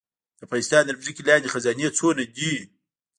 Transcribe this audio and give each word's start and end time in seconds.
د 0.37 0.39
افغانستان 0.47 0.81
تر 0.87 0.95
ځمکې 1.03 1.23
لاندې 1.29 1.51
خزانې 1.53 1.87
څومره 1.97 2.23
دي؟ 2.35 2.53